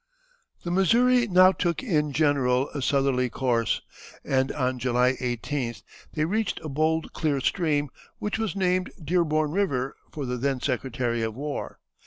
[0.63, 3.83] The Missouri now took in general a southerly course,
[4.25, 5.83] and on July 18th
[6.15, 11.21] they reached a bold clear stream, which was named Dearborn River for the then Secretary
[11.21, 11.77] of War.